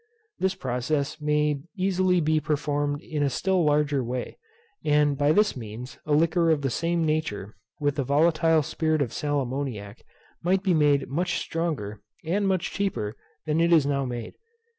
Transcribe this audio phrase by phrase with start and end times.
[0.39, 4.39] This process may easily be performed in a still larger way;
[4.83, 9.13] and by this means a liquor of the same nature with the volatile spirit of
[9.13, 10.01] sal ammoniac,
[10.41, 14.33] might be made much stronger, and much cheaper, than it is now made.